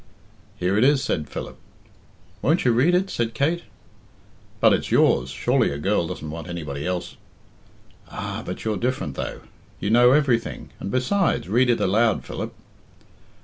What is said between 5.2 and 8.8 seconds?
surely a girl doesn't want anybody else" "Ah! but you're